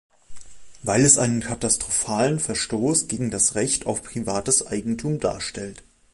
Weil 0.81 1.05
es 1.05 1.19
einen 1.19 1.41
katastrophalen 1.41 2.39
Verstoß 2.39 3.07
gegen 3.07 3.29
das 3.29 3.53
Recht 3.53 3.85
auf 3.85 4.01
privates 4.01 4.65
Eigentum 4.65 5.19
darstellt. 5.19 5.83